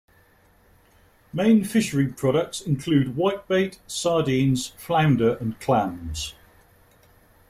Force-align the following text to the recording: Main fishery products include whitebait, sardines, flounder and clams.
Main 1.31 1.63
fishery 1.63 2.07
products 2.07 2.59
include 2.59 3.15
whitebait, 3.15 3.77
sardines, 3.85 4.69
flounder 4.69 5.35
and 5.35 5.59
clams. 5.59 6.33